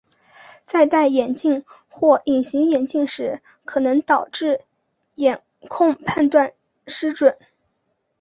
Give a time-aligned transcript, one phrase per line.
[0.65, 4.61] 在戴眼镜或隐形眼镜时可能导致
[5.13, 6.53] 眼控判断
[6.87, 7.37] 失准。